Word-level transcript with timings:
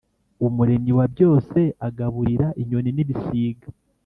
umuremyi 0.47 0.91
wa 0.97 1.05
byose 1.13 1.59
agaburira 1.87 2.47
inyoni 2.61 2.89
n’ibisiga 2.93 3.67